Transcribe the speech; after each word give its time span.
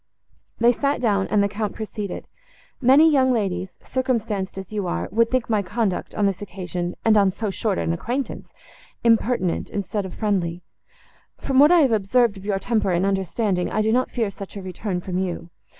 They 0.57 0.71
sat 0.71 0.99
down, 0.99 1.27
and 1.27 1.43
the 1.43 1.47
Count 1.47 1.75
proceeded. 1.75 2.25
"Many 2.81 3.07
young 3.07 3.31
ladies, 3.31 3.75
circumstanced 3.83 4.57
as 4.57 4.73
you 4.73 4.87
are, 4.87 5.07
would 5.11 5.29
think 5.29 5.47
my 5.47 5.61
conduct, 5.61 6.15
on 6.15 6.25
this 6.25 6.41
occasion, 6.41 6.95
and 7.05 7.17
on 7.17 7.31
so 7.31 7.51
short 7.51 7.77
an 7.77 7.93
acquaintance, 7.93 8.51
impertinent, 9.03 9.69
instead 9.69 10.07
of 10.07 10.15
friendly; 10.15 10.63
from 11.37 11.59
what 11.59 11.71
I 11.71 11.81
have 11.81 11.91
observed 11.91 12.35
of 12.35 12.45
your 12.45 12.57
temper 12.57 12.89
and 12.89 13.05
understanding, 13.05 13.69
I 13.71 13.83
do 13.83 13.91
not 13.91 14.09
fear 14.09 14.31
such 14.31 14.57
a 14.57 14.63
return 14.63 15.01
from 15.01 15.19
you. 15.19 15.51